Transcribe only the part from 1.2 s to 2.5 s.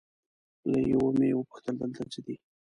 وپوښتل دلته څه دي؟